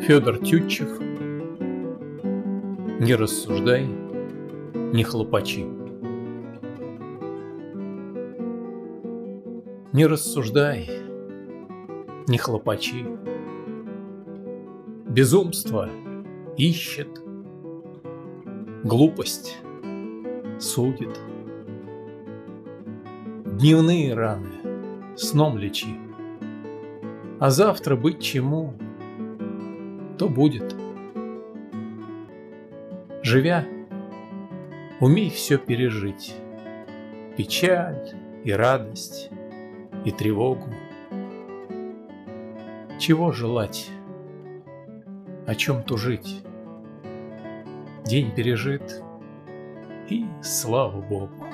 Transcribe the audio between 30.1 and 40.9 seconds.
то будет. Живя, умей все пережить. Печаль и радость, и тревогу.